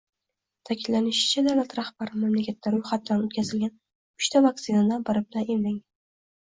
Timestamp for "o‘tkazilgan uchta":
3.29-4.45